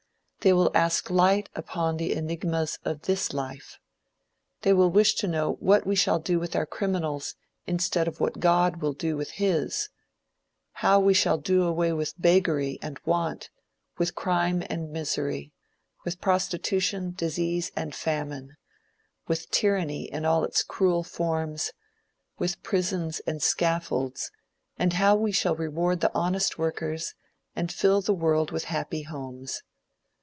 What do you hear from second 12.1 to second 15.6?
beggary and want with crime and misery